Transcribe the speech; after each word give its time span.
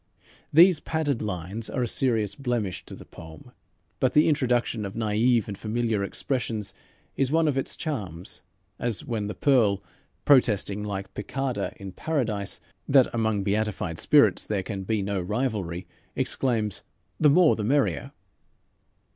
These 0.51 0.79
padded 0.79 1.21
lines 1.21 1.69
are 1.69 1.83
a 1.83 1.87
serious 1.87 2.33
blemish 2.33 2.83
to 2.87 2.95
the 2.95 3.05
poem, 3.05 3.51
but 3.99 4.13
the 4.13 4.27
introduction 4.27 4.83
of 4.83 4.95
naïve 4.95 5.47
and 5.47 5.55
familiar 5.55 6.03
expressions 6.03 6.73
is 7.15 7.31
one 7.31 7.47
of 7.47 7.55
its 7.55 7.75
charms, 7.75 8.41
as 8.79 9.05
when 9.05 9.27
the 9.27 9.35
Pearl, 9.35 9.83
protesting 10.25 10.83
like 10.83 11.13
Piccarda 11.13 11.75
in 11.77 11.91
Paradise 11.91 12.59
that 12.89 13.13
among 13.13 13.43
beatified 13.43 13.99
spirits 13.99 14.47
there 14.47 14.63
can 14.63 14.85
be 14.85 15.03
no 15.03 15.21
rivalry, 15.21 15.85
exclaims: 16.15 16.81
"The 17.19 17.29
more 17.29 17.55
the 17.55 17.63
merrier." 17.63 18.11